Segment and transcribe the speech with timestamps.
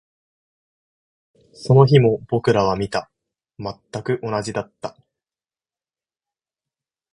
[1.53, 3.11] その次の日も僕らは見た。
[3.59, 4.97] 全く同じだった。